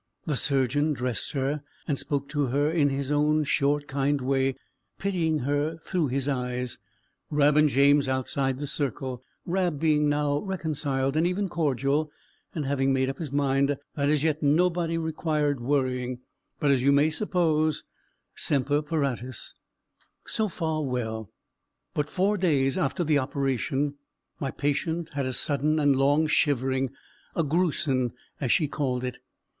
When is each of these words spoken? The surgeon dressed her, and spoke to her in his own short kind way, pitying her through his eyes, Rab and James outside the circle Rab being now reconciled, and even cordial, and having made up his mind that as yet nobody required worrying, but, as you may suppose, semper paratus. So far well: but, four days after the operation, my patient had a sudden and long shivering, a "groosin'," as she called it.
The 0.25 0.35
surgeon 0.35 0.93
dressed 0.93 1.33
her, 1.33 1.61
and 1.87 1.95
spoke 1.95 2.27
to 2.29 2.47
her 2.47 2.71
in 2.71 2.89
his 2.89 3.11
own 3.11 3.43
short 3.43 3.87
kind 3.87 4.19
way, 4.19 4.55
pitying 4.97 5.41
her 5.41 5.77
through 5.77 6.07
his 6.07 6.27
eyes, 6.27 6.79
Rab 7.29 7.55
and 7.55 7.69
James 7.69 8.09
outside 8.09 8.57
the 8.57 8.65
circle 8.65 9.23
Rab 9.45 9.79
being 9.79 10.09
now 10.09 10.39
reconciled, 10.39 11.15
and 11.15 11.27
even 11.27 11.47
cordial, 11.49 12.11
and 12.55 12.65
having 12.65 12.91
made 12.91 13.11
up 13.11 13.19
his 13.19 13.31
mind 13.31 13.77
that 13.93 14.09
as 14.09 14.23
yet 14.23 14.41
nobody 14.41 14.97
required 14.97 15.59
worrying, 15.59 16.21
but, 16.59 16.71
as 16.71 16.81
you 16.81 16.91
may 16.91 17.11
suppose, 17.11 17.83
semper 18.35 18.81
paratus. 18.81 19.53
So 20.25 20.47
far 20.47 20.81
well: 20.83 21.29
but, 21.93 22.09
four 22.09 22.37
days 22.37 22.75
after 22.75 23.03
the 23.03 23.19
operation, 23.19 23.97
my 24.39 24.49
patient 24.49 25.09
had 25.09 25.27
a 25.27 25.31
sudden 25.33 25.77
and 25.79 25.95
long 25.95 26.25
shivering, 26.25 26.89
a 27.35 27.43
"groosin'," 27.43 28.13
as 28.39 28.51
she 28.51 28.67
called 28.67 29.03
it. 29.03 29.19